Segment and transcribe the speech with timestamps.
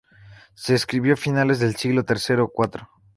[0.55, 2.89] Se escribió a finales del siglo tercero o cuarto.